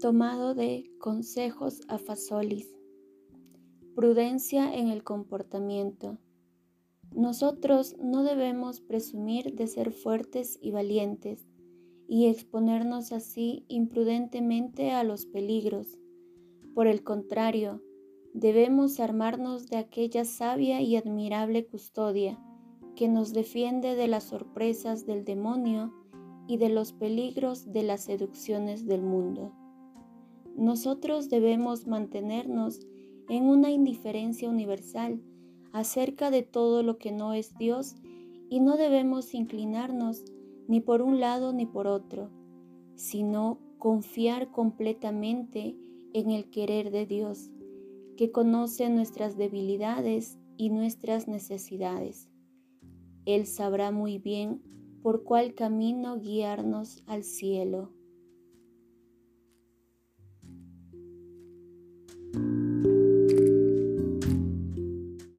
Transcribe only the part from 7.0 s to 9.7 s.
Nosotros no debemos presumir de